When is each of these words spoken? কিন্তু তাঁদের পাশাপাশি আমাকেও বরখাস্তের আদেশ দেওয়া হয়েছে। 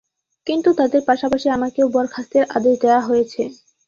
কিন্তু 0.47 0.69
তাঁদের 0.79 1.01
পাশাপাশি 1.05 1.47
আমাকেও 1.49 1.87
বরখাস্তের 1.89 2.43
আদেশ 2.57 2.75
দেওয়া 2.83 3.01
হয়েছে। 3.01 3.41